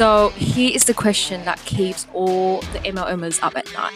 So 0.00 0.30
here 0.30 0.70
is 0.74 0.84
the 0.84 0.94
question 0.94 1.44
that 1.44 1.58
keeps 1.66 2.06
all 2.14 2.62
the 2.72 2.78
MLMers 2.78 3.38
up 3.42 3.54
at 3.54 3.70
night. 3.74 3.92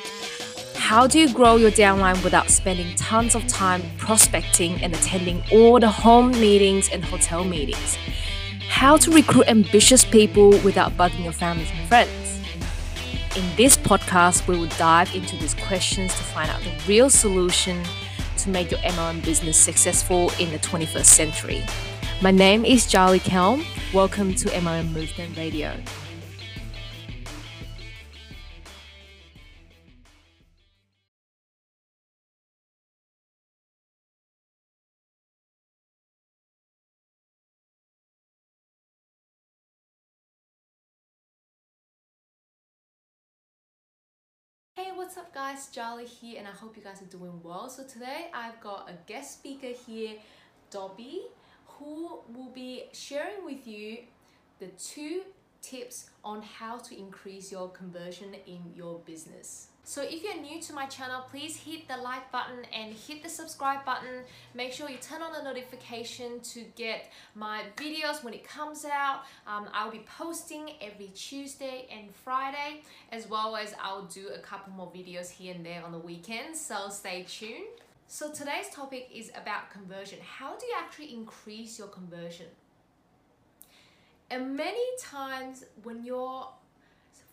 How 0.77 1.07
do 1.07 1.19
you 1.19 1.32
grow 1.32 1.57
your 1.57 1.71
downline 1.71 2.23
without 2.23 2.50
spending 2.50 2.95
tons 2.96 3.34
of 3.34 3.46
time 3.46 3.80
prospecting 3.96 4.82
and 4.82 4.93
attending 4.93 5.43
all 5.50 5.80
the 5.80 5.89
home 5.89 6.32
meetings 6.32 6.90
and 6.90 7.03
hotel 7.03 7.43
meetings? 7.43 7.96
How 8.68 8.98
to 8.98 9.11
recruit 9.12 9.48
ambitious 9.48 10.04
people 10.04 10.50
without 10.59 10.93
bugging 10.93 11.25
your 11.25 11.32
family 11.32 11.64
and 11.75 11.89
friends? 11.89 12.39
In 13.34 13.57
this 13.57 13.79
podcast, 13.79 14.46
we 14.46 14.59
will 14.59 14.68
dive 14.77 15.14
into 15.14 15.39
these 15.39 15.55
questions 15.55 16.12
to 16.12 16.23
find 16.23 16.50
out 16.50 16.61
the 16.61 16.73
real 16.86 17.09
solution 17.09 17.82
to 18.36 18.50
make 18.50 18.71
your 18.71 18.80
MLM 18.80 19.25
business 19.25 19.57
successful 19.57 20.30
in 20.39 20.50
the 20.52 20.59
21st 20.59 21.07
century. 21.07 21.64
My 22.25 22.31
name 22.31 22.64
is 22.64 22.87
Charlie 22.87 23.21
Kelm. 23.21 23.67
Welcome 23.93 24.35
to 24.37 24.49
MLM 24.49 24.93
Movement 24.93 25.37
Radio. 25.37 25.77
Hey, 44.77 44.92
what's 44.95 45.19
up, 45.19 45.34
guys? 45.34 45.69
Charlie 45.70 46.06
here, 46.06 46.39
and 46.39 46.48
I 46.48 46.53
hope 46.53 46.75
you 46.75 46.83
guys 46.83 47.03
are 47.03 47.05
doing 47.05 47.39
well. 47.42 47.69
So, 47.69 47.84
today 47.84 48.28
I've 48.33 48.59
got 48.62 48.89
a 48.89 48.95
guest 49.06 49.34
speaker 49.34 49.77
here, 49.86 50.17
Dobby, 50.70 51.25
who 51.78 52.20
will 52.34 52.51
be 52.55 52.84
sharing 52.92 53.44
with 53.44 53.67
you 53.67 53.98
the 54.58 54.69
two 54.78 55.22
tips 55.61 56.11
on 56.22 56.42
how 56.42 56.78
to 56.78 56.98
increase 56.98 57.50
your 57.50 57.69
conversion 57.69 58.34
in 58.47 58.61
your 58.75 58.98
business. 59.00 59.69
So 59.86 60.00
if 60.03 60.22
you're 60.22 60.41
new 60.41 60.62
to 60.62 60.72
my 60.72 60.86
channel, 60.86 61.25
please 61.31 61.56
hit 61.56 61.89
the 61.89 61.98
like 61.98 62.33
button 62.33 62.64
and 62.72 62.94
hit 62.94 63.22
the 63.22 63.28
subscribe 63.28 63.84
button. 63.84 64.22
Make 64.55 64.72
sure 64.72 64.89
you 64.89 64.97
turn 64.97 65.20
on 65.20 65.33
the 65.33 65.42
notification 65.42 66.41
to 66.41 66.64
get 66.75 67.12
my 67.34 67.64
videos 67.77 68.25
when 68.25 68.33
it 68.33 68.48
comes 68.48 68.86
out. 68.86 69.25
Um, 69.47 69.69
I'll 69.75 69.91
be 69.91 70.05
posting 70.19 70.70
every 70.81 71.09
Tuesday 71.09 71.86
and 71.91 72.14
Friday, 72.14 72.83
as 73.12 73.28
well 73.28 73.56
as 73.56 73.75
I'll 73.78 74.06
do 74.06 74.28
a 74.28 74.38
couple 74.38 74.72
more 74.72 74.91
videos 74.91 75.31
here 75.31 75.55
and 75.55 75.64
there 75.64 75.83
on 75.84 75.92
the 75.92 75.98
weekends, 75.98 76.59
so 76.59 76.88
stay 76.88 77.27
tuned. 77.28 77.81
So 78.06 78.30
today's 78.30 78.69
topic 78.70 79.08
is 79.12 79.30
about 79.30 79.70
conversion. 79.70 80.19
How 80.22 80.56
do 80.56 80.66
you 80.66 80.74
actually 80.78 81.12
increase 81.12 81.78
your 81.78 81.88
conversion? 81.88 82.47
And 84.30 84.56
many 84.56 84.84
times 85.00 85.64
when 85.83 86.05
you're 86.05 86.47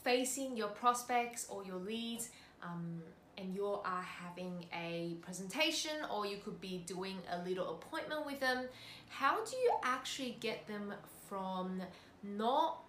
facing 0.03 0.57
your 0.57 0.69
prospects 0.69 1.45
or 1.49 1.63
your 1.63 1.75
leads 1.75 2.29
um, 2.63 3.01
and 3.37 3.53
you 3.53 3.65
are 3.65 4.01
having 4.01 4.65
a 4.73 5.17
presentation 5.21 5.91
or 6.11 6.25
you 6.25 6.37
could 6.37 6.59
be 6.61 6.83
doing 6.87 7.17
a 7.31 7.47
little 7.47 7.71
appointment 7.71 8.25
with 8.25 8.39
them, 8.39 8.65
how 9.09 9.43
do 9.43 9.55
you 9.55 9.71
actually 9.83 10.37
get 10.39 10.67
them 10.67 10.93
from 11.29 11.81
not 12.23 12.83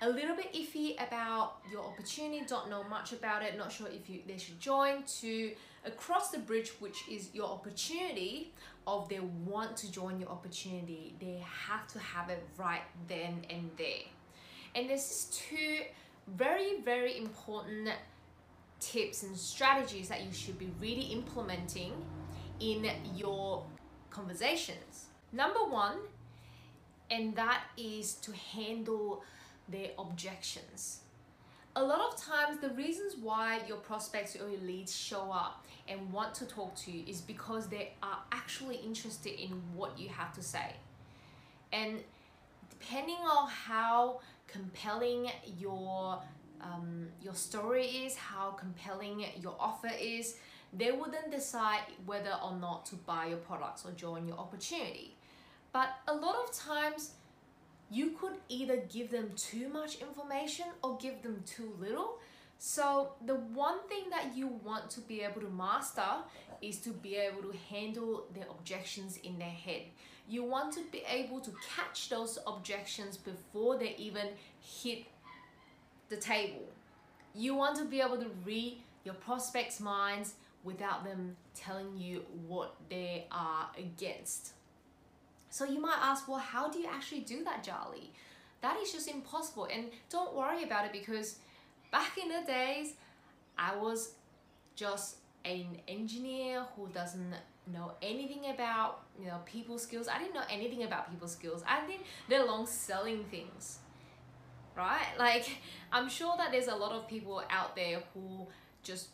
a 0.00 0.08
little 0.08 0.36
bit 0.36 0.52
iffy 0.54 0.94
about 0.94 1.56
your 1.70 1.84
opportunity, 1.84 2.44
don't 2.46 2.70
know 2.70 2.84
much 2.84 3.12
about 3.12 3.42
it, 3.42 3.56
not 3.58 3.72
sure 3.72 3.88
if 3.88 4.08
you 4.08 4.20
they 4.26 4.38
should 4.38 4.60
join, 4.60 5.02
to 5.20 5.52
across 5.84 6.30
the 6.30 6.38
bridge, 6.38 6.70
which 6.78 7.08
is 7.08 7.30
your 7.32 7.46
opportunity 7.46 8.52
of 8.86 9.08
they 9.08 9.20
want 9.20 9.76
to 9.76 9.90
join 9.90 10.20
your 10.20 10.28
opportunity. 10.28 11.14
They 11.20 11.42
have 11.68 11.86
to 11.88 11.98
have 11.98 12.30
it 12.30 12.44
right 12.56 12.82
then 13.08 13.44
and 13.50 13.70
there. 13.76 14.06
And 14.74 14.88
this 14.88 15.10
is 15.10 15.24
two 15.36 15.80
very, 16.28 16.80
very 16.80 17.18
important 17.18 17.90
tips 18.80 19.24
and 19.24 19.36
strategies 19.36 20.08
that 20.08 20.24
you 20.24 20.32
should 20.32 20.58
be 20.58 20.70
really 20.80 21.06
implementing 21.12 21.92
in 22.60 22.88
your 23.16 23.64
conversations. 24.10 25.06
Number 25.32 25.60
one, 25.60 25.98
and 27.10 27.34
that 27.36 27.62
is 27.76 28.14
to 28.14 28.32
handle 28.32 29.22
their 29.68 29.90
objections. 29.98 31.00
A 31.76 31.82
lot 31.82 32.00
of 32.00 32.20
times, 32.20 32.60
the 32.60 32.70
reasons 32.70 33.14
why 33.16 33.60
your 33.68 33.76
prospects 33.76 34.34
or 34.36 34.48
your 34.50 34.60
leads 34.60 34.96
show 34.96 35.30
up 35.30 35.64
and 35.86 36.12
want 36.12 36.34
to 36.34 36.46
talk 36.46 36.74
to 36.76 36.90
you 36.90 37.04
is 37.06 37.20
because 37.20 37.68
they 37.68 37.92
are 38.02 38.18
actually 38.32 38.76
interested 38.76 39.40
in 39.40 39.50
what 39.74 39.98
you 39.98 40.08
have 40.08 40.32
to 40.34 40.42
say. 40.42 40.74
And 41.72 42.02
depending 42.70 43.16
on 43.16 43.48
how 43.48 44.20
compelling 44.46 45.30
your 45.58 46.20
um, 46.60 47.06
your 47.22 47.34
story 47.34 47.86
is, 47.86 48.16
how 48.16 48.50
compelling 48.50 49.24
your 49.40 49.54
offer 49.60 49.90
is, 50.00 50.36
they 50.72 50.90
then 50.90 51.30
decide 51.30 51.80
whether 52.04 52.36
or 52.44 52.56
not 52.56 52.84
to 52.86 52.96
buy 52.96 53.26
your 53.26 53.38
products 53.38 53.84
or 53.86 53.92
join 53.92 54.26
your 54.26 54.38
opportunity. 54.38 55.14
But 55.72 55.90
a 56.08 56.14
lot 56.14 56.34
of 56.34 56.52
times, 56.52 57.12
you 57.90 58.10
could 58.10 58.34
either 58.48 58.76
give 58.92 59.10
them 59.10 59.30
too 59.36 59.68
much 59.68 59.96
information 59.96 60.66
or 60.82 60.98
give 60.98 61.22
them 61.22 61.42
too 61.46 61.74
little. 61.80 62.18
So, 62.58 63.12
the 63.24 63.36
one 63.36 63.86
thing 63.88 64.10
that 64.10 64.36
you 64.36 64.48
want 64.48 64.90
to 64.90 65.00
be 65.00 65.22
able 65.22 65.40
to 65.42 65.48
master 65.48 66.24
is 66.60 66.78
to 66.78 66.90
be 66.90 67.14
able 67.14 67.42
to 67.42 67.54
handle 67.70 68.24
their 68.34 68.46
objections 68.50 69.16
in 69.18 69.38
their 69.38 69.48
head. 69.48 69.82
You 70.28 70.42
want 70.44 70.74
to 70.74 70.80
be 70.90 71.02
able 71.08 71.40
to 71.40 71.52
catch 71.74 72.08
those 72.08 72.38
objections 72.46 73.16
before 73.16 73.78
they 73.78 73.94
even 73.96 74.26
hit 74.60 75.04
the 76.08 76.16
table. 76.16 76.68
You 77.34 77.54
want 77.54 77.76
to 77.78 77.84
be 77.84 78.00
able 78.00 78.18
to 78.18 78.30
read 78.44 78.78
your 79.04 79.14
prospects' 79.14 79.80
minds 79.80 80.34
without 80.64 81.04
them 81.04 81.36
telling 81.54 81.96
you 81.96 82.24
what 82.46 82.74
they 82.90 83.26
are 83.30 83.70
against. 83.78 84.52
So 85.50 85.64
you 85.64 85.80
might 85.80 85.98
ask, 86.00 86.28
well, 86.28 86.38
how 86.38 86.68
do 86.70 86.78
you 86.78 86.86
actually 86.86 87.20
do 87.20 87.42
that, 87.44 87.64
Charlie? 87.64 88.12
That 88.60 88.76
is 88.78 88.92
just 88.92 89.08
impossible. 89.08 89.68
And 89.72 89.86
don't 90.10 90.34
worry 90.34 90.62
about 90.64 90.84
it 90.86 90.92
because 90.92 91.38
back 91.90 92.18
in 92.18 92.28
the 92.28 92.42
days, 92.46 92.94
I 93.56 93.76
was 93.76 94.12
just 94.74 95.16
an 95.44 95.78
engineer 95.86 96.64
who 96.76 96.88
doesn't 96.88 97.34
know 97.72 97.92
anything 98.02 98.50
about 98.50 99.00
you 99.20 99.26
know 99.26 99.38
people 99.44 99.78
skills. 99.78 100.08
I 100.08 100.18
didn't 100.18 100.34
know 100.34 100.44
anything 100.50 100.84
about 100.84 101.10
people 101.10 101.28
skills. 101.28 101.62
I 101.66 101.86
didn't 101.86 102.04
let 102.28 102.40
alone 102.42 102.66
selling 102.66 103.24
things. 103.30 103.78
Right? 104.76 105.06
Like 105.18 105.58
I'm 105.92 106.08
sure 106.08 106.34
that 106.38 106.52
there's 106.52 106.68
a 106.68 106.76
lot 106.76 106.92
of 106.92 107.08
people 107.08 107.42
out 107.50 107.74
there 107.76 108.02
who 108.14 108.46
just 108.82 109.08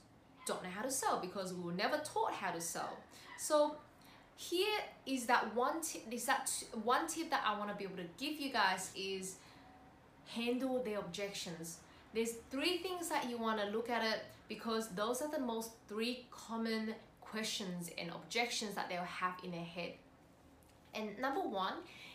don't 0.47 0.63
know 0.63 0.69
how 0.69 0.83
to 0.83 0.91
sell 0.91 1.21
because 1.21 1.55
we 1.55 1.63
were 1.63 1.73
never 1.73 1.99
taught 1.99 2.33
how 2.33 2.51
to 2.51 2.61
sell. 2.61 2.99
So 3.39 3.77
here 4.37 4.81
is 5.07 5.27
that 5.27 5.55
one 5.55 5.81
tip 5.81 6.03
is 6.11 6.25
that 6.27 6.51
one 6.83 7.07
tip 7.07 7.31
that 7.31 7.43
I 7.47 7.59
want 7.59 7.71
to 7.71 7.77
be 7.77 7.85
able 7.85 7.97
to 7.97 8.09
give 8.19 8.41
you 8.41 8.53
guys 8.53 8.91
is 8.97 9.37
handle 10.27 10.83
the 10.83 10.95
objections. 10.95 11.79
There's 12.13 12.33
three 12.51 12.79
things 12.79 13.09
that 13.09 13.29
you 13.29 13.39
want 13.39 13.61
to 13.61 13.67
look 13.67 13.91
at 13.91 14.03
it 14.03 14.21
because 14.49 14.89
those 14.89 15.23
are 15.23 15.31
the 15.31 15.41
most 15.41 15.71
three 15.89 16.27
common 16.31 16.95
questions 17.21 17.91
and 17.99 18.11
objections 18.11 18.75
that 18.75 18.89
they'll 18.89 19.03
have 19.03 19.35
in 19.43 19.51
their 19.51 19.61
head. 19.61 19.93
And 20.95 21.19
number 21.19 21.41
one 21.41 21.75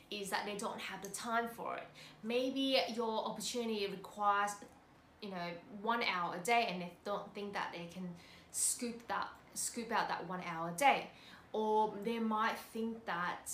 is 0.10 0.30
that 0.30 0.46
they 0.46 0.56
don't 0.56 0.80
have 0.80 1.02
the 1.02 1.10
time 1.10 1.50
for 1.56 1.76
it. 1.76 1.84
Maybe 2.24 2.78
your 2.96 3.26
opportunity 3.26 3.88
requires, 3.88 4.52
you 5.22 5.30
know, 5.30 5.50
one 5.82 6.02
hour 6.04 6.36
a 6.36 6.46
day, 6.46 6.68
and 6.70 6.82
they 6.82 6.92
don't 7.06 7.34
think 7.36 7.54
that 7.54 7.74
they 7.74 7.88
can 7.94 8.08
scoop 8.52 9.08
that 9.08 9.28
scoop 9.54 9.92
out 9.92 10.08
that 10.08 10.28
one 10.28 10.42
hour 10.50 10.70
a 10.70 10.78
day 10.78 11.08
or 11.52 11.94
they 12.04 12.20
might 12.20 12.58
think 12.74 13.06
that 13.06 13.52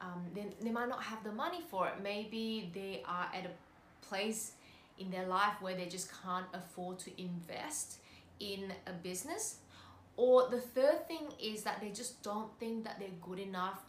um, 0.00 0.24
they, 0.34 0.46
they 0.62 0.70
might 0.70 0.88
not 0.88 1.02
have 1.02 1.22
the 1.24 1.32
money 1.32 1.60
for 1.70 1.88
it. 1.88 1.94
Maybe 2.02 2.70
they 2.74 3.02
are 3.06 3.28
at 3.34 3.44
a 3.44 4.06
place 4.06 4.52
in 4.98 5.10
their 5.10 5.26
life 5.26 5.54
where 5.60 5.74
they 5.74 5.86
just 5.86 6.10
can't 6.22 6.46
afford 6.52 6.98
to 7.00 7.10
invest 7.20 7.98
in 8.38 8.72
a 8.86 8.92
business. 8.92 9.56
Or 10.16 10.48
the 10.48 10.60
third 10.60 11.06
thing 11.06 11.28
is 11.42 11.62
that 11.62 11.80
they 11.80 11.90
just 11.90 12.22
don't 12.22 12.50
think 12.58 12.84
that 12.84 12.98
they're 12.98 13.08
good 13.22 13.38
enough 13.38 13.80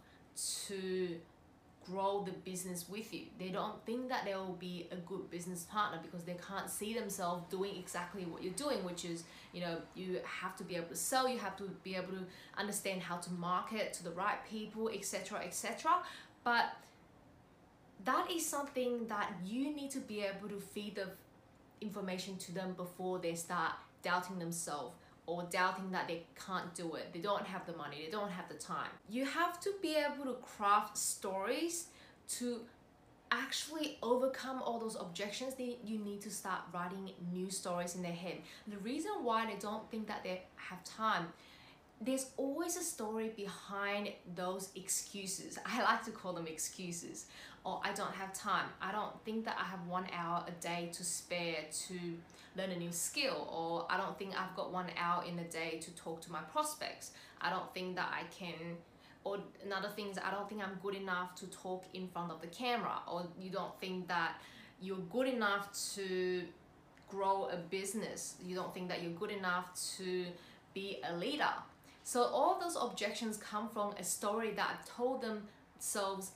to 0.68 1.16
grow 1.86 2.24
the 2.24 2.32
business 2.32 2.88
with 2.88 3.14
you. 3.14 3.24
They 3.40 3.50
don't 3.50 3.84
think 3.86 4.10
that 4.10 4.26
they 4.26 4.36
will 4.36 4.58
be 4.60 4.88
a 4.92 4.96
good 4.98 5.30
business 5.30 5.64
partner 5.64 6.00
because 6.02 6.24
they 6.24 6.38
can't 6.48 6.70
see 6.70 6.94
themselves 6.94 7.44
doing 7.50 7.76
exactly 7.78 8.26
what 8.26 8.44
you're 8.44 8.54
doing, 8.54 8.84
which 8.84 9.06
is, 9.06 9.24
you 9.54 9.62
know, 9.62 9.78
you 9.96 10.20
have 10.24 10.56
to 10.58 10.64
be 10.64 10.76
able 10.76 10.88
to 10.88 10.96
sell, 10.96 11.28
you 11.28 11.40
have 11.40 11.58
to 11.58 11.64
be 11.84 11.96
able 11.96 12.14
to 12.14 12.26
understand 12.58 13.02
how 13.02 13.18
to 13.18 13.32
market 13.34 13.94
to 13.94 14.04
the 14.04 14.12
right 14.12 14.38
people, 14.50 14.90
etc., 14.90 15.40
etc. 15.40 15.92
But 16.44 16.66
that 18.06 18.32
is 18.32 18.46
something 18.46 19.08
that 19.08 19.32
you 19.46 19.74
need 19.76 19.92
to 19.92 20.00
be 20.00 20.22
able 20.22 20.50
to 20.50 20.60
feed 20.60 20.96
the 20.96 21.10
information 21.82 22.38
to 22.38 22.54
them 22.54 22.74
before 22.74 23.20
they 23.20 23.36
start 23.36 23.74
doubting 24.04 24.40
themselves 24.40 24.96
or 25.26 25.44
doubting 25.50 25.92
that 25.92 26.08
they 26.08 26.24
can't 26.46 26.74
do 26.74 26.96
it, 26.96 27.14
they 27.14 27.20
don't 27.20 27.46
have 27.46 27.66
the 27.66 27.74
money, 27.74 28.02
they 28.04 28.12
don't 28.12 28.32
have 28.32 28.48
the 28.50 28.56
time. 28.56 28.90
You 29.10 29.26
have 29.26 29.60
to 29.62 29.72
be 29.82 29.96
able 29.96 30.26
to 30.26 30.38
craft 30.42 30.98
stories 30.98 31.88
to 32.38 32.62
actually 33.32 33.98
overcome 34.04 34.62
all 34.62 34.80
those 34.80 34.96
objections, 35.00 35.56
then 35.56 35.76
you 35.86 35.98
need 36.00 36.22
to 36.22 36.30
start 36.30 36.62
writing 36.74 37.12
new 37.32 37.50
stories 37.50 37.96
in 37.96 38.02
their 38.02 38.12
head. 38.12 38.38
The 38.68 38.78
reason 38.78 39.12
why 39.22 39.46
they 39.46 39.58
don't 39.60 39.90
think 39.90 40.08
that 40.08 40.24
they 40.24 40.44
have 40.56 40.84
time 40.84 41.28
there's 42.04 42.32
always 42.38 42.78
a 42.78 42.84
story 42.84 43.32
behind 43.36 44.10
those 44.36 44.70
excuses. 44.76 45.58
I 45.66 45.84
like 45.84 46.04
to 46.06 46.12
call 46.12 46.34
them 46.34 46.48
excuses. 46.48 47.28
Or 47.64 47.80
I 47.84 47.94
don't 47.94 48.14
have 48.14 48.34
time. 48.34 48.66
I 48.82 48.92
don't 48.92 49.24
think 49.24 49.46
that 49.46 49.56
I 49.60 49.64
have 49.66 49.86
one 49.86 50.08
hour 50.18 50.44
a 50.48 50.52
day 50.64 50.90
to 50.94 51.04
spare 51.04 51.58
to 51.88 51.94
learn 52.58 52.72
a 52.72 52.76
new 52.76 52.92
skill. 52.92 53.48
Or 53.54 53.86
I 53.88 53.98
don't 53.98 54.18
think 54.18 54.32
I've 54.36 54.56
got 54.56 54.74
one 54.74 54.88
hour 54.98 55.24
in 55.24 55.38
a 55.38 55.44
day 55.44 55.78
to 55.80 55.92
talk 55.92 56.22
to 56.22 56.32
my 56.32 56.40
prospects. 56.40 57.12
I 57.40 57.52
don't 57.52 57.72
think 57.74 57.96
that 57.98 58.10
I 58.12 58.24
can 58.34 58.78
or 59.24 59.38
another 59.64 59.90
thing 59.90 60.10
is 60.10 60.18
I 60.18 60.32
don't 60.32 60.50
think 60.50 60.62
I'm 60.64 60.80
good 60.82 60.96
enough 60.96 61.36
to 61.36 61.48
talk 61.48 61.86
in 61.94 62.08
front 62.08 62.32
of 62.32 62.42
the 62.42 62.48
camera 62.48 63.00
or 63.08 63.28
you 63.40 63.52
don't 63.52 63.80
think 63.80 64.08
that 64.08 64.42
you're 64.82 64.98
good 65.12 65.28
enough 65.28 65.70
to 65.96 66.44
grow 67.08 67.48
a 67.52 67.58
business 67.58 68.36
you 68.44 68.56
don't 68.56 68.74
think 68.74 68.90
that 68.90 69.04
you're 69.04 69.12
good 69.12 69.32
enough 69.32 69.66
to 69.98 70.26
be 70.74 70.98
a 71.08 71.16
leader 71.16 71.54
so 72.04 72.24
all 72.24 72.60
those 72.60 72.76
objections 72.80 73.38
come 73.38 73.70
from 73.70 73.94
a 74.00 74.04
story 74.04 74.52
that 74.52 74.70
I've 74.72 74.96
told 74.96 75.22
themselves 75.22 76.32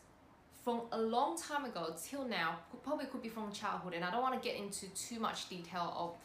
from 0.63 0.81
a 0.91 0.99
long 0.99 1.37
time 1.37 1.65
ago 1.65 1.93
till 2.03 2.25
now, 2.27 2.57
probably 2.83 3.05
could 3.05 3.21
be 3.21 3.29
from 3.29 3.51
childhood, 3.51 3.93
and 3.93 4.03
I 4.03 4.09
don't 4.09 4.23
want 4.23 4.41
to 4.41 4.47
get 4.47 4.57
into 4.57 4.87
too 4.95 5.19
much 5.19 5.47
detail 5.47 5.93
of 5.95 6.15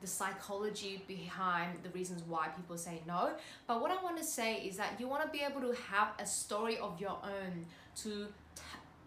the 0.00 0.06
psychology 0.06 1.02
behind 1.08 1.78
the 1.82 1.88
reasons 1.90 2.22
why 2.28 2.48
people 2.48 2.78
say 2.78 3.00
no. 3.06 3.32
But 3.66 3.80
what 3.80 3.90
I 3.90 4.00
want 4.02 4.16
to 4.18 4.24
say 4.24 4.56
is 4.58 4.76
that 4.76 5.00
you 5.00 5.08
want 5.08 5.24
to 5.24 5.28
be 5.30 5.42
able 5.44 5.60
to 5.62 5.76
have 5.90 6.10
a 6.20 6.26
story 6.26 6.78
of 6.78 7.00
your 7.00 7.18
own 7.24 7.66
to 8.02 8.26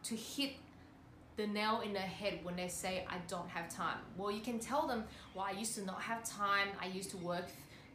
to 0.03 0.15
hit 0.15 0.53
the 1.37 1.47
nail 1.47 1.81
in 1.85 1.93
the 1.93 1.99
head 1.99 2.39
when 2.43 2.55
they 2.55 2.67
say 2.67 3.05
I 3.09 3.17
don't 3.27 3.47
have 3.49 3.73
time. 3.73 3.97
Well, 4.17 4.31
you 4.31 4.41
can 4.41 4.59
tell 4.59 4.87
them, 4.87 5.03
well, 5.33 5.45
I 5.45 5.51
used 5.51 5.75
to 5.75 5.85
not 5.85 6.01
have 6.01 6.23
time. 6.23 6.69
I 6.81 6.87
used 6.87 7.11
to 7.11 7.17
work, 7.17 7.45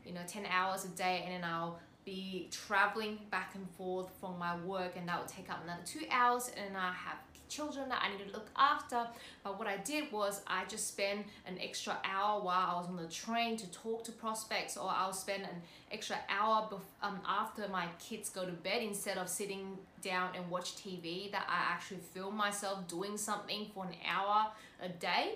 you 0.07 0.13
know, 0.15 0.21
10 0.27 0.47
hours 0.47 0.85
a 0.85 0.89
day 0.89 1.23
and 1.25 1.35
then 1.35 1.51
I'll 1.51 1.79
be 2.07 2.49
traveling 2.53 3.19
back 3.31 3.55
and 3.57 3.69
forth 3.71 4.09
from 4.21 4.39
my 4.39 4.57
work 4.59 4.93
and 4.97 5.07
that 5.09 5.19
would 5.19 5.29
take 5.29 5.51
up 5.51 5.63
another 5.65 5.83
two 5.85 6.07
hours 6.11 6.51
and 6.57 6.77
I 6.77 6.93
have 6.93 7.19
children 7.49 7.89
that 7.89 8.01
I 8.03 8.17
need 8.17 8.27
to 8.27 8.33
look 8.33 8.49
after. 8.57 9.07
But 9.43 9.59
what 9.59 9.69
I 9.69 9.77
did 9.79 10.11
was 10.13 10.41
I 10.47 10.65
just 10.67 10.87
spend 10.89 11.25
an 11.47 11.59
extra 11.61 11.99
hour 12.05 12.41
while 12.41 12.71
I 12.71 12.79
was 12.79 12.87
on 12.89 12.97
the 12.97 13.09
train 13.09 13.57
to 13.57 13.71
talk 13.71 14.05
to 14.05 14.13
prospects 14.13 14.77
or 14.77 14.89
I'll 14.89 15.13
spend 15.13 15.43
an 15.43 15.63
extra 15.91 16.17
hour 16.29 16.69
um, 17.03 17.21
after 17.29 17.69
my 17.69 17.87
kids 17.99 18.29
go 18.29 18.45
to 18.47 18.53
bed 18.53 18.83
instead 18.83 19.19
of 19.19 19.29
sitting 19.29 19.77
down 20.01 20.31
and 20.37 20.49
watch 20.51 20.77
TV 20.77 21.31
that 21.33 21.47
I 21.49 21.73
actually 21.73 22.01
film 22.15 22.37
myself 22.37 22.87
doing 22.89 23.17
something 23.17 23.67
for 23.75 23.85
an 23.85 23.95
hour 24.09 24.47
a 24.81 24.89
day 24.89 25.35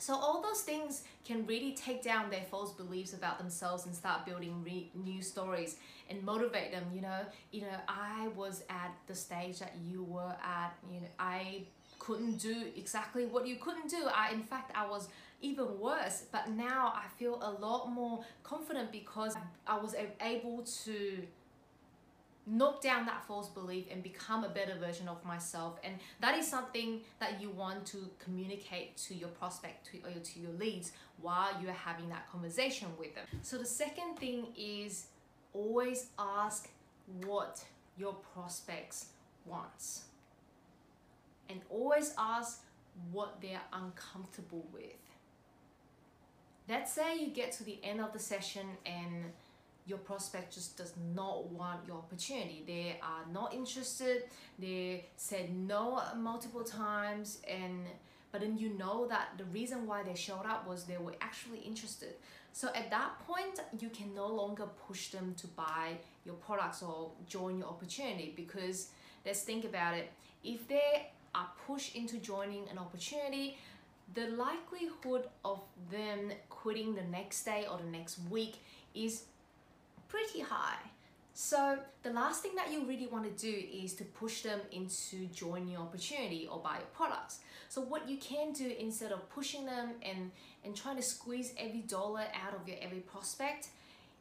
so 0.00 0.14
all 0.14 0.40
those 0.40 0.62
things 0.62 1.02
can 1.24 1.46
really 1.46 1.72
take 1.72 2.02
down 2.02 2.30
their 2.30 2.44
false 2.50 2.72
beliefs 2.72 3.12
about 3.12 3.38
themselves 3.38 3.86
and 3.86 3.94
start 3.94 4.24
building 4.24 4.62
re- 4.64 4.90
new 4.94 5.22
stories 5.22 5.76
and 6.08 6.22
motivate 6.22 6.72
them. 6.72 6.84
You 6.94 7.02
know, 7.02 7.20
you 7.52 7.62
know, 7.62 7.76
I 7.88 8.28
was 8.34 8.64
at 8.70 8.92
the 9.06 9.14
stage 9.14 9.58
that 9.58 9.74
you 9.84 10.02
were 10.04 10.34
at. 10.42 10.74
You 10.90 11.00
know, 11.00 11.06
I 11.18 11.64
couldn't 11.98 12.38
do 12.38 12.64
exactly 12.76 13.26
what 13.26 13.46
you 13.46 13.56
couldn't 13.56 13.90
do. 13.90 14.08
I, 14.12 14.32
in 14.32 14.42
fact, 14.42 14.72
I 14.74 14.88
was 14.88 15.08
even 15.42 15.78
worse. 15.78 16.24
But 16.32 16.50
now 16.50 16.92
I 16.96 17.06
feel 17.18 17.38
a 17.42 17.52
lot 17.60 17.90
more 17.90 18.24
confident 18.42 18.90
because 18.92 19.36
I 19.66 19.78
was 19.78 19.94
able 20.20 20.64
to 20.84 21.22
knock 22.50 22.82
down 22.82 23.06
that 23.06 23.24
false 23.26 23.48
belief 23.48 23.86
and 23.90 24.02
become 24.02 24.44
a 24.44 24.48
better 24.48 24.74
version 24.74 25.08
of 25.08 25.24
myself. 25.24 25.78
And 25.84 25.94
that 26.20 26.36
is 26.36 26.46
something 26.46 27.00
that 27.20 27.40
you 27.40 27.50
want 27.50 27.86
to 27.86 28.10
communicate 28.18 28.96
to 28.98 29.14
your 29.14 29.28
prospect 29.28 29.90
to, 29.92 29.98
or 29.98 30.20
to 30.20 30.40
your 30.40 30.50
leads 30.52 30.92
while 31.20 31.50
you're 31.62 31.72
having 31.72 32.08
that 32.08 32.28
conversation 32.30 32.88
with 32.98 33.14
them. 33.14 33.24
So 33.42 33.56
the 33.56 33.64
second 33.64 34.16
thing 34.16 34.48
is 34.56 35.06
always 35.52 36.08
ask 36.18 36.68
what 37.24 37.62
your 37.96 38.14
prospects 38.34 39.06
wants. 39.46 40.04
And 41.48 41.60
always 41.68 42.14
ask 42.18 42.62
what 43.12 43.40
they're 43.40 43.62
uncomfortable 43.72 44.66
with. 44.72 44.84
Let's 46.68 46.92
say 46.92 47.18
you 47.18 47.28
get 47.28 47.50
to 47.52 47.64
the 47.64 47.78
end 47.82 48.00
of 48.00 48.12
the 48.12 48.18
session 48.18 48.66
and 48.86 49.32
your 49.90 49.98
prospect 49.98 50.54
just 50.54 50.76
does 50.76 50.94
not 51.14 51.50
want 51.50 51.80
your 51.86 51.96
opportunity. 51.96 52.62
They 52.66 53.00
are 53.02 53.24
not 53.32 53.52
interested. 53.52 54.22
They 54.58 55.06
said 55.16 55.52
no 55.54 56.00
multiple 56.16 56.62
times 56.62 57.38
and 57.48 57.86
but 58.32 58.42
then 58.42 58.56
you 58.56 58.78
know 58.78 59.08
that 59.08 59.30
the 59.38 59.44
reason 59.46 59.88
why 59.88 60.04
they 60.04 60.14
showed 60.14 60.46
up 60.46 60.68
was 60.68 60.84
they 60.84 60.98
were 60.98 61.16
actually 61.20 61.58
interested. 61.58 62.14
So 62.52 62.68
at 62.76 62.88
that 62.90 63.18
point, 63.26 63.58
you 63.80 63.88
can 63.88 64.14
no 64.14 64.28
longer 64.28 64.66
push 64.86 65.08
them 65.08 65.34
to 65.38 65.48
buy 65.48 65.98
your 66.24 66.36
products 66.36 66.80
or 66.80 67.10
join 67.26 67.58
your 67.58 67.66
opportunity 67.66 68.32
because 68.36 68.90
let's 69.26 69.42
think 69.42 69.64
about 69.64 69.94
it. 69.96 70.12
If 70.44 70.68
they 70.68 71.10
are 71.34 71.48
pushed 71.66 71.96
into 71.96 72.18
joining 72.18 72.68
an 72.68 72.78
opportunity, 72.78 73.58
the 74.14 74.28
likelihood 74.28 75.28
of 75.44 75.60
them 75.90 76.32
quitting 76.48 76.94
the 76.94 77.02
next 77.02 77.42
day 77.44 77.66
or 77.70 77.78
the 77.78 77.90
next 77.90 78.18
week 78.30 78.56
is 78.94 79.24
pretty 80.10 80.40
high. 80.40 80.78
So 81.32 81.78
the 82.02 82.10
last 82.10 82.42
thing 82.42 82.54
that 82.56 82.70
you 82.70 82.84
really 82.84 83.06
want 83.06 83.24
to 83.24 83.50
do 83.50 83.66
is 83.72 83.94
to 83.94 84.04
push 84.04 84.42
them 84.42 84.60
into 84.72 85.26
join 85.26 85.68
your 85.68 85.80
opportunity 85.80 86.48
or 86.50 86.58
buy 86.58 86.76
your 86.78 86.92
products. 86.92 87.38
So 87.68 87.80
what 87.80 88.08
you 88.08 88.16
can 88.18 88.52
do 88.52 88.74
instead 88.78 89.12
of 89.12 89.30
pushing 89.30 89.64
them 89.64 89.92
and, 90.02 90.32
and 90.64 90.76
trying 90.76 90.96
to 90.96 91.02
squeeze 91.02 91.54
every 91.56 91.80
dollar 91.80 92.24
out 92.44 92.54
of 92.54 92.66
your 92.68 92.76
every 92.82 92.98
prospect, 92.98 93.68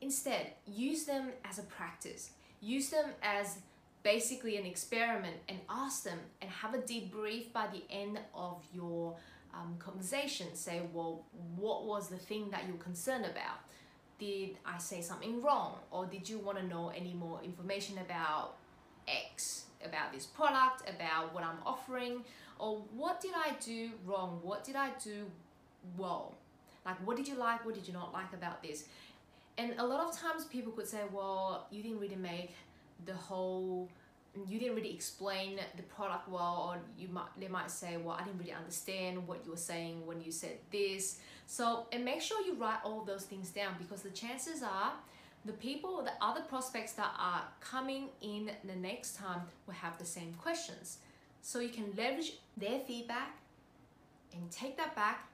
instead 0.02 0.54
use 0.66 1.06
them 1.06 1.30
as 1.44 1.60
a 1.60 1.64
practice. 1.64 2.32
Use 2.62 2.90
them 2.90 3.08
as 3.24 3.58
basically 4.04 4.58
an 4.58 4.66
experiment 4.66 5.38
and 5.50 5.60
ask 5.70 6.04
them 6.04 6.20
and 6.42 6.50
have 6.50 6.74
a 6.74 6.78
debrief 6.78 7.52
by 7.52 7.68
the 7.68 7.82
end 7.94 8.20
of 8.34 8.64
your 8.74 9.16
um, 9.54 9.76
conversation. 9.80 10.48
Say, 10.54 10.82
well, 10.94 11.26
what 11.58 11.86
was 11.86 12.08
the 12.08 12.18
thing 12.18 12.50
that 12.52 12.64
you're 12.68 12.78
concerned 12.78 13.26
about? 13.26 13.60
Did 14.20 14.58
I 14.66 14.78
say 14.78 15.02
something 15.02 15.42
wrong 15.42 15.76
or 15.92 16.06
did 16.06 16.30
you 16.30 16.40
want 16.40 16.58
to 16.58 16.66
know 16.66 16.92
any 16.96 17.14
more 17.14 17.40
information 17.44 17.98
about 18.00 18.56
X, 19.08 19.66
about 19.84 20.14
this 20.14 20.26
product, 20.26 20.88
about 20.90 21.34
what 21.34 21.44
I'm 21.44 21.58
offering, 21.66 22.24
or 22.60 22.84
what 22.96 23.22
did 23.22 23.32
I 23.36 23.54
do 23.64 23.92
wrong? 24.06 24.40
What 24.44 24.64
did 24.64 24.76
I 24.76 24.90
do 25.04 25.26
well? 25.98 26.36
Like, 26.86 26.96
what 27.06 27.18
did 27.18 27.28
you 27.28 27.36
like? 27.36 27.66
What 27.66 27.76
did 27.76 27.88
you 27.88 27.94
not 27.94 28.14
like 28.14 28.34
about 28.34 28.62
this? 28.62 28.86
And 29.58 29.74
a 29.78 29.86
lot 29.86 30.00
of 30.08 30.18
times 30.18 30.46
people 30.46 30.72
could 30.72 30.88
say, 30.88 31.02
well, 31.12 31.68
you 31.72 31.82
didn't 31.82 32.00
really 32.00 32.16
make 32.16 32.54
the 33.06 33.14
whole 33.14 33.90
you 34.48 34.60
didn't 34.60 34.76
really 34.76 34.94
explain 34.94 35.60
the 35.76 35.84
product 35.84 36.30
well 36.30 36.70
or 36.70 36.82
you 36.98 37.08
might 37.08 37.28
they 37.40 37.48
might 37.48 37.72
say 37.72 37.98
well 37.98 38.16
i 38.20 38.24
didn't 38.24 38.38
really 38.38 38.54
understand 38.54 39.28
what 39.28 39.40
you 39.44 39.52
were 39.52 39.58
saying 39.58 40.06
when 40.06 40.22
you 40.22 40.32
said 40.32 40.58
this. 40.72 41.20
So 41.48 41.88
and 41.92 42.06
make 42.06 42.22
sure 42.22 42.46
you 42.46 42.56
write 42.56 42.80
all 42.84 43.04
those 43.04 43.24
things 43.24 43.50
down 43.50 43.76
because 43.80 44.02
the 44.02 44.12
chances 44.12 44.62
are 44.62 44.94
the 45.46 45.54
people 45.54 46.04
the 46.04 46.12
other 46.22 46.42
prospects 46.42 46.94
that 46.94 47.12
are 47.18 47.44
coming 47.60 48.10
in 48.22 48.52
the 48.64 48.76
next 48.76 49.16
time 49.16 49.42
will 49.66 49.74
have 49.74 49.98
the 49.98 50.06
same 50.06 50.34
questions. 50.34 51.00
So 51.42 51.60
you 51.60 51.70
can 51.70 51.86
leverage 51.98 52.34
their 52.58 52.80
feedback 52.82 53.38
and 54.34 54.52
take 54.52 54.78
that 54.78 54.96
back 54.96 55.29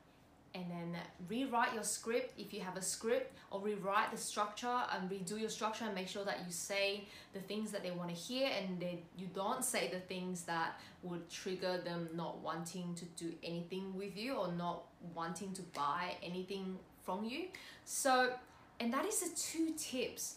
and 0.56 0.64
then 0.72 0.96
rewrite 1.28 1.74
your 1.74 1.84
script 1.84 2.34
if 2.40 2.54
you 2.54 2.62
have 2.62 2.78
a 2.78 2.82
script 2.82 3.36
or 3.52 3.60
rewrite 3.60 4.10
the 4.10 4.18
structure 4.18 4.82
and 4.94 5.10
redo 5.10 5.40
your 5.40 5.50
structure 5.50 5.84
and 5.84 5.94
make 5.94 6.08
sure 6.08 6.24
that 6.24 6.40
you 6.46 6.52
say 6.52 7.04
the 7.34 7.40
things 7.42 7.72
that 7.72 7.84
they 7.84 7.92
want 7.92 8.10
to 8.10 8.16
hear 8.16 8.50
and 8.58 8.80
then 8.80 8.98
you 9.18 9.28
don't 9.36 9.66
say 9.66 9.90
the 9.92 10.00
things 10.00 10.44
that 10.44 10.80
would 11.04 11.30
trigger 11.30 11.78
them 11.84 12.08
not 12.16 12.40
wanting 12.40 12.96
to 12.96 13.06
do 13.22 13.34
anything 13.44 13.94
with 13.96 14.18
you 14.18 14.34
or 14.34 14.52
not 14.54 14.86
wanting 15.14 15.52
to 15.54 15.62
buy 15.74 16.14
anything 16.24 16.78
from 17.04 17.26
you. 17.26 17.46
So 17.84 18.32
and 18.80 18.94
that 18.94 19.06
is 19.06 19.20
the 19.20 19.36
two 19.36 19.74
tips 19.78 20.36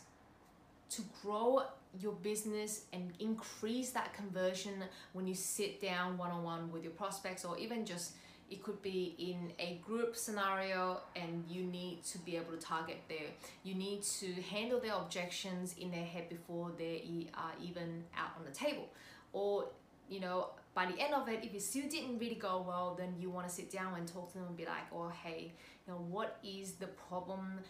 to 0.91 1.03
grow 1.23 1.63
your 1.99 2.13
business 2.13 2.83
and 2.93 3.13
increase 3.19 3.91
that 3.91 4.13
conversion 4.13 4.85
when 5.13 5.27
you 5.27 5.35
sit 5.35 5.81
down 5.81 6.19
one-on-one 6.19 6.71
with 6.71 6.83
your 6.83 6.93
prospects 6.93 7.45
or 7.45 7.57
even 7.59 7.85
just 7.87 8.15
it 8.51 8.63
could 8.63 8.81
be 8.83 9.15
in 9.19 9.53
a 9.59 9.81
group 9.85 10.17
scenario 10.17 11.01
and 11.15 11.45
you 11.49 11.63
need 11.65 12.03
to 12.05 12.19
be 12.19 12.37
able 12.37 12.53
to 12.53 12.59
target 12.59 12.99
there. 13.09 13.29
You 13.63 13.75
need 13.75 14.03
to 14.21 14.33
handle 14.43 14.81
their 14.81 14.95
objections 14.95 15.75
in 15.79 15.91
their 15.91 16.05
head 16.05 16.29
before 16.29 16.73
they 16.79 17.27
are 17.35 17.53
even 17.63 18.05
out 18.17 18.31
on 18.39 18.45
the 18.45 18.51
table. 18.51 18.89
Or 19.33 19.67
you 20.09 20.21
know 20.21 20.51
by 20.75 20.87
the 20.87 20.99
end 20.99 21.13
of 21.13 21.29
it 21.29 21.45
if 21.45 21.53
it 21.55 21.61
still 21.61 21.87
didn't 21.87 22.19
really 22.19 22.37
go 22.37 22.65
well 22.67 22.95
then 22.99 23.15
you 23.19 23.29
want 23.29 23.47
to 23.47 23.55
sit 23.55 23.71
down 23.71 23.95
and 23.99 24.09
talk 24.09 24.33
to 24.33 24.39
them 24.39 24.47
and 24.47 24.57
be 24.57 24.65
like 24.65 24.87
oh 24.91 25.13
hey 25.23 25.53
you 25.89 25.95
know 25.95 26.01
what 26.11 26.39
is 26.45 26.73
the 26.73 26.87
problem? 26.87 27.61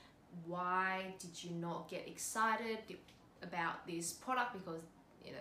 Why 0.47 1.14
did 1.18 1.42
you 1.42 1.50
not 1.50 1.88
get 1.88 2.06
excited 2.06 2.78
about 3.42 3.87
this 3.87 4.12
product? 4.12 4.54
Because 4.54 4.82
you 5.25 5.32
know 5.32 5.38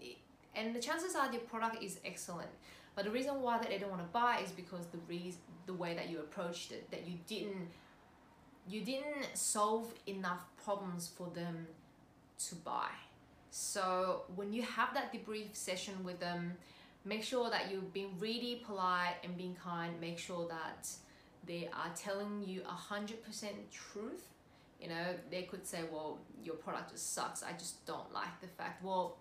it, 0.00 0.18
and 0.54 0.74
the 0.74 0.80
chances 0.80 1.14
are 1.14 1.30
your 1.32 1.42
product 1.42 1.82
is 1.82 2.00
excellent. 2.04 2.50
But 2.94 3.04
the 3.04 3.10
reason 3.10 3.42
why 3.42 3.58
that 3.58 3.68
they 3.68 3.78
don't 3.78 3.90
want 3.90 4.02
to 4.02 4.08
buy 4.12 4.40
is 4.44 4.50
because 4.50 4.86
the 4.86 4.98
reason 5.08 5.40
the 5.66 5.74
way 5.74 5.94
that 5.94 6.08
you 6.08 6.18
approached 6.18 6.72
it 6.72 6.90
that 6.90 7.06
you 7.06 7.14
didn't 7.26 7.68
you 8.66 8.80
didn't 8.82 9.26
solve 9.34 9.94
enough 10.06 10.44
problems 10.64 11.08
for 11.08 11.28
them 11.34 11.66
to 12.48 12.54
buy. 12.56 12.90
So 13.50 14.22
when 14.34 14.52
you 14.52 14.62
have 14.62 14.92
that 14.94 15.12
debrief 15.12 15.54
session 15.54 15.94
with 16.04 16.20
them 16.20 16.56
make 17.04 17.24
sure 17.24 17.50
that 17.50 17.70
you've 17.70 17.92
been 17.92 18.10
really 18.18 18.62
polite 18.64 19.16
and 19.24 19.36
being 19.36 19.56
kind. 19.62 19.98
Make 20.00 20.18
sure 20.18 20.46
that 20.48 20.88
they 21.46 21.68
are 21.72 21.90
telling 21.96 22.44
you 22.46 22.62
a 22.66 22.72
hundred 22.72 23.24
percent 23.24 23.56
truth. 23.70 24.24
You 24.80 24.88
know 24.88 25.06
they 25.30 25.42
could 25.42 25.66
say 25.66 25.80
well 25.90 26.18
your 26.44 26.56
product 26.56 26.92
just 26.92 27.14
sucks. 27.14 27.42
I 27.42 27.52
just 27.52 27.84
don't 27.86 28.12
like 28.12 28.40
the 28.40 28.46
fact. 28.46 28.84
Well 28.84 29.16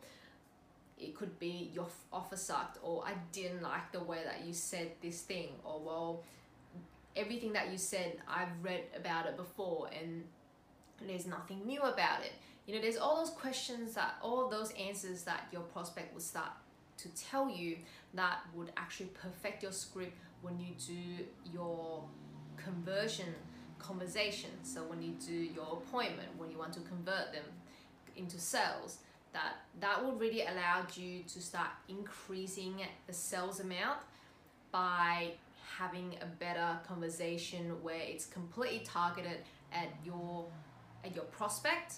it 0.99 1.15
could 1.15 1.37
be 1.39 1.71
your 1.73 1.87
offer 2.11 2.35
sucked 2.35 2.77
or 2.81 3.03
i 3.05 3.13
didn't 3.31 3.61
like 3.61 3.91
the 3.91 3.99
way 3.99 4.19
that 4.23 4.45
you 4.45 4.53
said 4.53 4.91
this 5.01 5.21
thing 5.21 5.49
or 5.63 5.79
well 5.79 6.23
everything 7.15 7.53
that 7.53 7.71
you 7.71 7.77
said 7.77 8.17
i've 8.27 8.49
read 8.61 8.83
about 8.95 9.25
it 9.25 9.37
before 9.37 9.89
and 9.99 10.23
there's 11.07 11.27
nothing 11.27 11.65
new 11.65 11.81
about 11.81 12.21
it 12.21 12.33
you 12.65 12.73
know 12.73 12.81
there's 12.81 12.97
all 12.97 13.17
those 13.17 13.29
questions 13.29 13.93
that 13.93 14.15
all 14.21 14.49
those 14.49 14.71
answers 14.71 15.23
that 15.23 15.47
your 15.51 15.61
prospect 15.61 16.13
will 16.13 16.21
start 16.21 16.51
to 16.97 17.09
tell 17.09 17.49
you 17.49 17.77
that 18.13 18.39
would 18.55 18.71
actually 18.75 19.09
perfect 19.21 19.61
your 19.61 19.71
script 19.71 20.17
when 20.41 20.59
you 20.59 20.73
do 20.85 21.23
your 21.53 22.03
conversion 22.55 23.33
conversation. 23.79 24.49
So 24.63 24.83
when 24.83 25.01
you 25.01 25.13
do 25.25 25.33
your 25.33 25.81
appointment, 25.83 26.29
when 26.37 26.51
you 26.51 26.57
want 26.57 26.73
to 26.73 26.79
convert 26.81 27.33
them 27.33 27.43
into 28.15 28.39
sales, 28.39 28.99
that 29.37 29.53
that 29.79 30.03
will 30.03 30.15
really 30.15 30.41
allow 30.41 30.85
you 30.95 31.21
to 31.23 31.39
start 31.41 31.69
increasing 31.87 32.81
the 33.05 33.13
sales 33.13 33.59
amount 33.59 33.99
by 34.71 35.31
having 35.77 36.15
a 36.21 36.25
better 36.25 36.79
conversation 36.87 37.63
where 37.83 38.01
it's 38.01 38.25
completely 38.25 38.81
targeted 38.83 39.39
at 39.71 39.89
your 40.03 40.45
at 41.05 41.15
your 41.15 41.25
prospect 41.25 41.95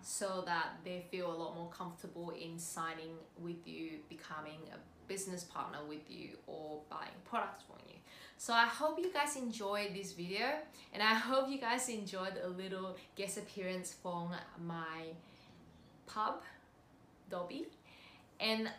so 0.00 0.42
that 0.46 0.68
they 0.84 1.04
feel 1.10 1.30
a 1.30 1.36
lot 1.42 1.54
more 1.56 1.70
comfortable 1.70 2.30
in 2.30 2.58
signing 2.58 3.14
with 3.38 3.66
you 3.66 3.98
becoming 4.08 4.60
a 4.72 4.78
business 5.06 5.44
partner 5.44 5.78
with 5.86 6.10
you 6.10 6.30
or 6.46 6.80
buying 6.90 7.18
products 7.24 7.64
from 7.66 7.76
you. 7.88 7.96
So 8.38 8.52
I 8.52 8.64
hope 8.64 8.98
you 8.98 9.12
guys 9.12 9.36
enjoyed 9.36 9.94
this 9.94 10.12
video 10.12 10.46
and 10.92 11.02
I 11.02 11.14
hope 11.14 11.48
you 11.48 11.58
guys 11.58 11.88
enjoyed 11.88 12.34
a 12.42 12.48
little 12.48 12.96
guest 13.16 13.38
appearance 13.38 13.94
from 14.02 14.30
my 14.66 15.14
pub, 16.06 16.42
Dobby. 17.30 17.66
And 18.40 18.70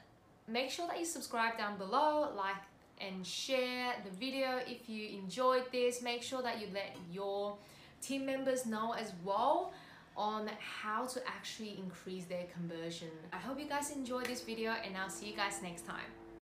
make 0.47 0.69
sure 0.69 0.87
that 0.87 0.99
you 0.99 1.05
subscribe 1.05 1.57
down 1.57 1.77
below, 1.77 2.33
like 2.35 2.55
and 3.01 3.25
share 3.25 3.93
the 4.05 4.11
video 4.11 4.59
if 4.65 4.89
you 4.89 5.09
enjoyed 5.17 5.63
this. 5.71 6.01
Make 6.01 6.23
sure 6.23 6.41
that 6.41 6.61
you 6.61 6.67
let 6.73 6.95
your 7.11 7.57
team 8.01 8.25
members 8.25 8.65
know 8.65 8.93
as 8.93 9.11
well 9.23 9.73
on 10.15 10.49
how 10.59 11.05
to 11.05 11.21
actually 11.27 11.77
increase 11.77 12.25
their 12.25 12.45
conversion. 12.53 13.09
I 13.33 13.37
hope 13.37 13.59
you 13.59 13.67
guys 13.67 13.91
enjoyed 13.91 14.27
this 14.27 14.41
video 14.41 14.71
and 14.71 14.95
I'll 14.95 15.09
see 15.09 15.27
you 15.27 15.35
guys 15.35 15.61
next 15.61 15.85
time. 15.85 16.24